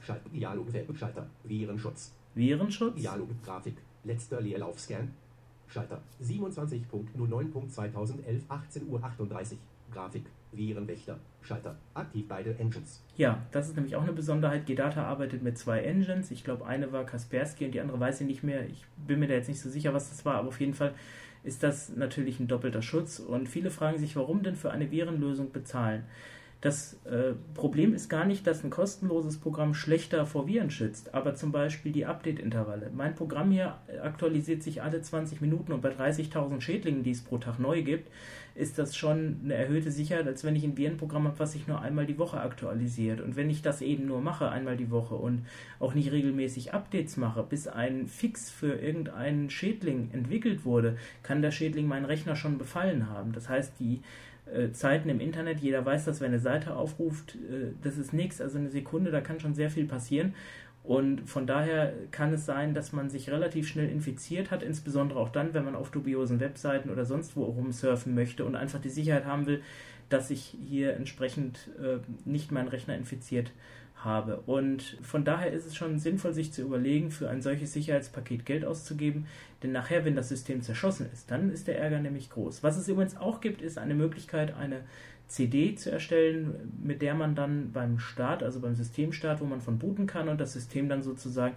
Schalten, 0.01 0.31
Dialog, 0.31 0.67
Schalter, 0.95 1.27
Virenschutz. 1.43 2.13
Virenschutz. 2.35 3.01
Dialog, 3.01 3.29
Grafik, 3.43 3.75
letzter 4.03 4.39
Leerlaufscan. 4.41 5.11
Schalter 5.67 6.01
27.09.2011, 6.21 8.41
18 8.47 8.87
Uhr 8.87 9.03
38. 9.03 9.57
Grafik, 9.91 10.25
Virenwächter. 10.57 11.19
Schalter, 11.41 11.77
aktiv 11.93 12.25
beide 12.27 12.57
Engines. 12.57 13.03
Ja, 13.17 13.45
das 13.51 13.67
ist 13.67 13.75
nämlich 13.75 13.95
auch 13.95 14.01
eine 14.01 14.13
Besonderheit. 14.13 14.65
GData 14.65 15.03
arbeitet 15.03 15.43
mit 15.43 15.57
zwei 15.57 15.81
Engines. 15.81 16.31
Ich 16.31 16.43
glaube, 16.43 16.65
eine 16.65 16.91
war 16.91 17.05
Kaspersky 17.05 17.65
und 17.65 17.71
die 17.71 17.81
andere 17.81 17.99
weiß 17.99 18.21
ich 18.21 18.27
nicht 18.27 18.43
mehr. 18.43 18.65
Ich 18.67 18.83
bin 19.05 19.19
mir 19.19 19.27
da 19.27 19.35
jetzt 19.35 19.47
nicht 19.47 19.61
so 19.61 19.69
sicher, 19.69 19.93
was 19.93 20.09
das 20.09 20.25
war, 20.25 20.35
aber 20.35 20.47
auf 20.47 20.59
jeden 20.59 20.73
Fall 20.73 20.93
ist 21.43 21.61
das 21.61 21.95
natürlich 21.95 22.39
ein 22.39 22.47
doppelter 22.47 22.81
Schutz. 22.81 23.19
Und 23.19 23.47
viele 23.47 23.69
fragen 23.69 23.99
sich, 23.99 24.15
warum 24.15 24.41
denn 24.41 24.55
für 24.55 24.71
eine 24.71 24.89
Virenlösung 24.89 25.51
bezahlen? 25.51 26.03
Das 26.65 26.97
äh, 27.05 27.33
Problem 27.53 27.93
ist 27.93 28.09
gar 28.09 28.25
nicht, 28.25 28.47
dass 28.47 28.63
ein 28.63 28.71
kostenloses 28.71 29.37
Programm 29.37 29.75
schlechter 29.75 30.25
vor 30.25 30.47
Viren 30.47 30.71
schützt, 30.71 31.13
aber 31.13 31.35
zum 31.35 31.51
Beispiel 31.51 31.91
die 31.91 32.07
Update-Intervalle. 32.07 32.89
Mein 32.91 33.13
Programm 33.13 33.51
hier 33.51 33.77
aktualisiert 34.01 34.63
sich 34.63 34.81
alle 34.81 34.99
20 34.99 35.41
Minuten 35.41 35.73
und 35.73 35.83
bei 35.83 35.91
30.000 35.91 36.61
Schädlingen, 36.61 37.03
die 37.03 37.11
es 37.11 37.21
pro 37.21 37.37
Tag 37.37 37.59
neu 37.59 37.83
gibt, 37.83 38.09
ist 38.55 38.79
das 38.79 38.95
schon 38.95 39.41
eine 39.43 39.53
erhöhte 39.53 39.91
Sicherheit, 39.91 40.25
als 40.25 40.43
wenn 40.43 40.55
ich 40.55 40.63
ein 40.63 40.75
Virenprogramm 40.75 41.25
habe, 41.25 41.37
was 41.37 41.51
sich 41.51 41.67
nur 41.67 41.83
einmal 41.83 42.07
die 42.07 42.17
Woche 42.17 42.41
aktualisiert. 42.41 43.21
Und 43.21 43.35
wenn 43.35 43.51
ich 43.51 43.61
das 43.61 43.83
eben 43.83 44.07
nur 44.07 44.21
mache, 44.21 44.49
einmal 44.49 44.75
die 44.75 44.89
Woche 44.89 45.13
und 45.13 45.45
auch 45.79 45.93
nicht 45.93 46.11
regelmäßig 46.11 46.73
Updates 46.73 47.15
mache, 47.15 47.43
bis 47.43 47.67
ein 47.67 48.07
Fix 48.07 48.49
für 48.49 48.73
irgendeinen 48.73 49.51
Schädling 49.51 50.09
entwickelt 50.13 50.65
wurde, 50.65 50.97
kann 51.21 51.43
der 51.43 51.51
Schädling 51.51 51.87
meinen 51.87 52.05
Rechner 52.05 52.35
schon 52.35 52.57
befallen 52.57 53.07
haben. 53.07 53.33
Das 53.33 53.49
heißt, 53.49 53.73
die 53.79 54.01
äh, 54.53 54.71
Zeiten 54.71 55.09
im 55.09 55.19
Internet, 55.19 55.59
jeder 55.59 55.85
weiß, 55.85 56.05
dass 56.05 56.21
wer 56.21 56.27
eine 56.27 56.39
Seite 56.39 56.75
aufruft, 56.75 57.35
äh, 57.35 57.73
das 57.81 57.97
ist 57.97 58.13
nichts, 58.13 58.41
also 58.41 58.57
eine 58.57 58.69
Sekunde, 58.69 59.11
da 59.11 59.21
kann 59.21 59.39
schon 59.39 59.55
sehr 59.55 59.69
viel 59.69 59.85
passieren. 59.85 60.33
Und 60.83 61.27
von 61.27 61.47
daher 61.47 61.93
kann 62.11 62.31
es 62.31 62.45
sein, 62.45 62.75
dass 62.75 62.93
man 62.93 63.09
sich 63.09 63.31
relativ 63.31 63.67
schnell 63.67 63.89
infiziert 63.89 64.51
hat, 64.51 64.61
insbesondere 64.61 65.19
auch 65.19 65.29
dann, 65.29 65.55
wenn 65.55 65.65
man 65.65 65.75
auf 65.75 65.89
dubiosen 65.89 66.39
Webseiten 66.39 66.91
oder 66.91 67.05
sonst 67.05 67.35
wo 67.35 67.43
rumsurfen 67.45 68.13
möchte 68.13 68.45
und 68.45 68.55
einfach 68.55 68.79
die 68.79 68.89
Sicherheit 68.89 69.25
haben 69.25 69.47
will, 69.47 69.63
dass 70.09 70.29
ich 70.29 70.55
hier 70.63 70.95
entsprechend 70.95 71.71
äh, 71.81 71.97
nicht 72.23 72.51
meinen 72.51 72.67
Rechner 72.67 72.95
infiziert 72.95 73.51
habe. 74.05 74.37
Und 74.45 74.97
von 75.01 75.25
daher 75.25 75.51
ist 75.51 75.65
es 75.65 75.75
schon 75.75 75.99
sinnvoll, 75.99 76.33
sich 76.33 76.53
zu 76.53 76.61
überlegen, 76.61 77.11
für 77.11 77.29
ein 77.29 77.41
solches 77.41 77.73
Sicherheitspaket 77.73 78.45
Geld 78.45 78.63
auszugeben, 78.63 79.25
denn 79.63 79.71
nachher, 79.71 80.05
wenn 80.05 80.15
das 80.15 80.29
System 80.29 80.61
zerschossen 80.61 81.09
ist, 81.11 81.31
dann 81.31 81.51
ist 81.51 81.67
der 81.67 81.79
Ärger 81.79 81.99
nämlich 81.99 82.29
groß. 82.29 82.63
Was 82.63 82.77
es 82.77 82.87
übrigens 82.87 83.17
auch 83.17 83.41
gibt, 83.41 83.61
ist 83.61 83.77
eine 83.77 83.95
Möglichkeit, 83.95 84.55
eine 84.55 84.81
CD 85.27 85.75
zu 85.75 85.91
erstellen, 85.91 86.71
mit 86.83 87.01
der 87.01 87.15
man 87.15 87.35
dann 87.35 87.71
beim 87.71 87.99
Start, 87.99 88.43
also 88.43 88.59
beim 88.59 88.75
Systemstart, 88.75 89.41
wo 89.41 89.45
man 89.45 89.59
von 89.59 89.79
booten 89.79 90.05
kann 90.05 90.29
und 90.29 90.39
das 90.39 90.53
System 90.53 90.87
dann 90.87 91.01
sozusagen 91.01 91.55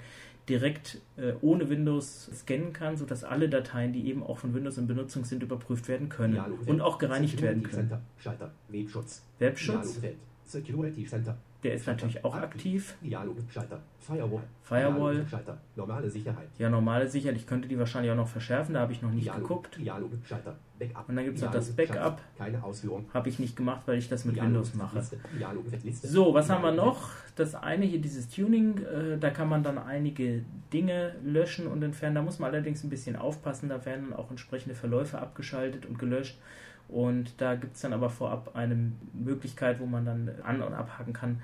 direkt 0.48 1.00
äh, 1.16 1.34
ohne 1.42 1.68
Windows 1.68 2.30
scannen 2.34 2.72
kann, 2.72 2.96
sodass 2.96 3.24
alle 3.24 3.48
Dateien, 3.48 3.92
die 3.92 4.08
eben 4.08 4.22
auch 4.22 4.38
von 4.38 4.54
Windows 4.54 4.78
in 4.78 4.86
Benutzung 4.86 5.24
sind, 5.24 5.42
überprüft 5.42 5.88
werden 5.88 6.08
können 6.08 6.36
ja, 6.36 6.48
und 6.66 6.80
auch 6.80 6.98
gereinigt 6.98 7.42
werden 7.42 7.62
können. 7.62 7.92
Schalter, 8.18 8.50
Webschutz. 8.68 9.22
Webschutz. 9.38 10.00
Security 10.44 11.04
Center. 11.04 11.36
Der 11.64 11.74
ist 11.74 11.86
natürlich 11.86 12.24
auch 12.24 12.36
aktiv. 12.36 12.94
Dialogschalter. 13.02 13.80
Firewall. 13.98 14.42
Firewall. 14.62 15.26
Schalter. 15.28 15.58
Normale 15.74 16.08
Sicherheit. 16.08 16.48
Ja, 16.56 16.70
normale 16.70 17.08
Sicherheit. 17.08 17.36
Ich 17.36 17.46
könnte 17.46 17.66
die 17.66 17.78
wahrscheinlich 17.78 18.12
auch 18.12 18.16
noch 18.16 18.28
verschärfen. 18.28 18.74
Da 18.74 18.80
habe 18.80 18.92
ich 18.92 19.02
noch 19.02 19.10
nicht 19.10 19.24
Dialog, 19.24 19.42
geguckt. 19.42 19.76
Dialogschalter. 19.76 20.56
Backup. 20.78 21.08
Und 21.08 21.16
dann 21.16 21.24
gibt 21.24 21.36
es 21.36 21.42
noch 21.42 21.50
das 21.50 21.74
Backup. 21.74 22.20
Keine 22.38 22.62
Ausführung. 22.62 23.06
Habe 23.12 23.28
ich 23.28 23.40
nicht 23.40 23.56
gemacht, 23.56 23.82
weil 23.86 23.98
ich 23.98 24.08
das 24.08 24.24
mit 24.24 24.36
Dialog, 24.36 24.50
Windows 24.50 24.74
mache. 24.74 25.02
Dialog, 25.36 25.64
so, 26.02 26.32
was 26.32 26.48
haben 26.48 26.62
wir 26.62 26.72
noch? 26.72 27.10
Das 27.34 27.56
eine 27.56 27.84
hier, 27.84 28.00
dieses 28.00 28.28
Tuning. 28.28 28.78
Äh, 28.78 29.18
da 29.18 29.30
kann 29.30 29.48
man 29.48 29.64
dann 29.64 29.78
einige 29.78 30.44
Dinge 30.72 31.16
löschen 31.24 31.66
und 31.66 31.82
entfernen. 31.82 32.14
Da 32.14 32.22
muss 32.22 32.38
man 32.38 32.50
allerdings 32.50 32.84
ein 32.84 32.90
bisschen 32.90 33.16
aufpassen. 33.16 33.68
Da 33.68 33.84
werden 33.84 34.12
auch 34.12 34.30
entsprechende 34.30 34.76
Verläufe 34.76 35.18
abgeschaltet 35.18 35.86
und 35.86 35.98
gelöscht. 35.98 36.38
Und 36.88 37.40
da 37.40 37.54
gibt 37.54 37.76
es 37.76 37.82
dann 37.82 37.92
aber 37.92 38.10
vorab 38.10 38.52
eine 38.54 38.92
Möglichkeit, 39.12 39.78
wo 39.78 39.86
man 39.86 40.06
dann 40.06 40.30
an- 40.42 40.62
und 40.62 40.72
abhaken 40.72 41.12
kann, 41.12 41.42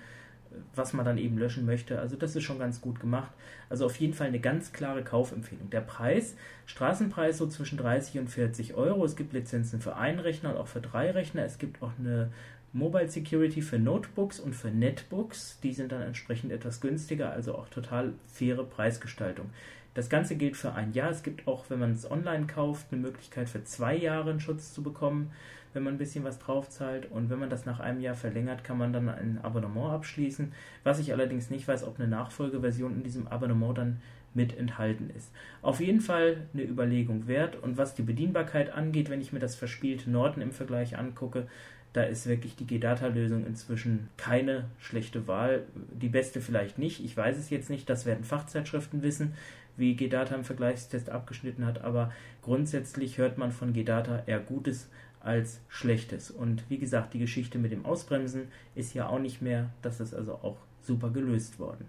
was 0.75 0.93
man 0.93 1.05
dann 1.05 1.19
eben 1.19 1.37
löschen 1.37 1.67
möchte. 1.67 1.99
Also 1.99 2.17
das 2.17 2.35
ist 2.35 2.45
schon 2.45 2.59
ganz 2.59 2.81
gut 2.81 3.01
gemacht. 3.01 3.31
Also 3.69 3.87
auf 3.87 3.97
jeden 3.97 4.15
Fall 4.15 4.29
eine 4.29 4.41
ganz 4.41 4.73
klare 4.73 5.03
Kaufempfehlung. 5.03 5.69
Der 5.71 5.81
Preis, 5.81 6.35
Straßenpreis 6.67 7.39
so 7.39 7.47
zwischen 7.47 7.77
30 7.77 8.21
und 8.21 8.29
40 8.29 8.75
Euro. 8.75 9.05
Es 9.05 9.17
gibt 9.17 9.33
Lizenzen 9.33 9.81
für 9.81 9.97
einen 9.97 10.21
Rechner 10.21 10.51
und 10.51 10.57
auch 10.57 10.69
für 10.69 10.81
drei 10.81 11.11
Rechner. 11.11 11.45
Es 11.45 11.59
gibt 11.59 11.83
auch 11.83 11.93
eine 11.99 12.31
Mobile 12.73 13.09
Security 13.09 13.63
für 13.63 13.79
Notebooks 13.79 14.41
und 14.41 14.55
für 14.55 14.69
Netbooks. 14.69 15.61
Die 15.63 15.73
sind 15.73 15.93
dann 15.93 16.03
entsprechend 16.03 16.53
etwas 16.53 16.81
günstiger, 16.81 17.31
also 17.31 17.55
auch 17.55 17.69
total 17.69 18.15
faire 18.33 18.65
Preisgestaltung. 18.65 19.51
Das 19.95 20.09
Ganze 20.09 20.35
gilt 20.35 20.57
für 20.57 20.73
ein 20.73 20.93
Jahr. 20.93 21.11
Es 21.11 21.23
gibt 21.23 21.47
auch, 21.47 21.71
wenn 21.71 21.79
man 21.79 21.93
es 21.93 22.11
online 22.11 22.47
kauft, 22.47 22.87
eine 22.91 23.01
Möglichkeit 23.01 23.49
für 23.49 23.63
zwei 23.65 23.97
Jahre 23.97 24.31
einen 24.31 24.41
Schutz 24.41 24.75
zu 24.75 24.83
bekommen, 24.83 25.31
wenn 25.73 25.85
man 25.85 25.95
ein 25.95 25.99
bisschen 25.99 26.25
was 26.25 26.41
draufzahlt. 26.41 27.11
Und 27.11 27.31
wenn 27.31 27.39
man 27.39 27.51
das 27.51 27.65
nach 27.65 27.81
einem 27.81 28.01
Jahr 28.01 28.17
verlängert, 28.17 28.65
kann 28.65 28.77
man 28.77 28.93
dann 28.93 29.09
ein 29.09 29.39
Abonnement 29.43 29.93
abschließen. 29.93 30.53
Was 30.83 30.99
ich 30.99 31.13
allerdings 31.13 31.49
nicht 31.49 31.69
weiß, 31.69 31.85
ob 31.85 31.99
eine 31.99 32.09
Nachfolgeversion 32.09 32.95
in 32.95 33.03
diesem 33.05 33.29
Abonnement 33.29 33.79
dann 33.79 34.01
mit 34.35 34.59
enthalten 34.59 35.11
ist. 35.17 35.31
Auf 35.63 35.79
jeden 35.79 36.01
Fall 36.01 36.39
eine 36.53 36.65
Überlegung 36.65 37.29
wert. 37.29 37.55
Und 37.63 37.79
was 37.79 37.95
die 37.95 38.03
Bedienbarkeit 38.03 38.73
angeht, 38.73 39.11
wenn 39.11 39.21
ich 39.21 39.33
mir 39.33 39.39
das 39.39 39.55
verspielte 39.55 40.11
Norton 40.11 40.43
im 40.43 40.51
Vergleich 40.51 40.99
angucke, 40.99 41.47
da 41.93 42.03
ist 42.03 42.27
wirklich 42.27 42.57
die 42.57 42.67
G-Data-Lösung 42.67 43.47
inzwischen 43.47 44.09
keine 44.17 44.65
schlechte 44.81 45.29
Wahl. 45.29 45.63
Die 45.93 46.09
beste 46.09 46.41
vielleicht 46.41 46.77
nicht. 46.77 47.05
Ich 47.05 47.17
weiß 47.17 47.39
es 47.39 47.51
jetzt 47.51 47.71
nicht. 47.71 47.89
Das 47.89 48.05
werden 48.05 48.25
Fachzeitschriften 48.25 49.03
wissen, 49.03 49.35
wie 49.77 49.95
G-Data 49.95 50.35
im 50.35 50.45
Vergleichstest 50.45 51.11
abgeschnitten 51.11 51.65
hat. 51.67 51.83
Aber 51.83 52.13
grundsätzlich 52.43 53.19
hört 53.19 53.39
man 53.39 53.53
von 53.53 53.73
G-Data 53.73 54.23
eher 54.27 54.41
Gutes 54.41 54.89
als 55.21 55.61
Schlechtes. 55.69 56.31
Und 56.31 56.65
wie 56.69 56.79
gesagt, 56.79 57.15
die 57.15 57.19
Geschichte 57.19 57.59
mit 57.59 57.73
dem 57.73 57.85
Ausbremsen 57.85 58.49
ist 58.75 58.95
ja 58.95 59.09
auch 59.09 59.19
nicht 59.19 59.43
mehr. 59.43 59.71
Das 59.83 60.01
ist 60.01 60.15
also 60.15 60.35
auch 60.35 60.59
super 60.83 61.11
gelöst 61.11 61.59
worden. 61.59 61.87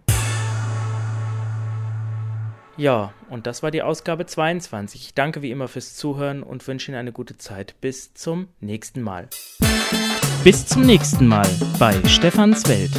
Ja, 2.77 3.13
und 3.29 3.47
das 3.47 3.63
war 3.63 3.71
die 3.71 3.81
Ausgabe 3.81 4.25
22. 4.25 5.01
Ich 5.01 5.13
danke 5.13 5.41
wie 5.41 5.51
immer 5.51 5.67
fürs 5.69 5.95
Zuhören 5.95 6.43
und 6.43 6.67
wünsche 6.67 6.91
Ihnen 6.91 6.99
eine 6.99 7.13
gute 7.13 7.37
Zeit. 7.37 7.75
Bis 7.79 8.13
zum 8.13 8.49
nächsten 8.59 9.01
Mal. 9.01 9.29
Bis 10.43 10.65
zum 10.65 10.81
nächsten 10.81 11.27
Mal 11.27 11.47
bei 11.79 11.93
Stefans 12.05 12.67
Welt. 12.67 12.91